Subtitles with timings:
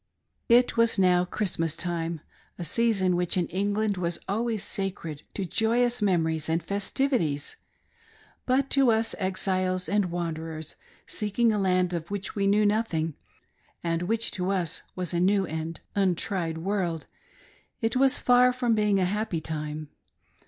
[0.49, 2.21] It was now Christmas time—
[2.57, 7.55] a season which in England ■was always sacred to joyous memories and festivities;
[8.47, 10.75] but to us, exiles and wanderers,
[11.05, 13.13] seeking a land of which we knew nothing,
[13.83, 17.05] and which to us was a new and untried world,
[17.79, 19.89] it was far from being a happy time.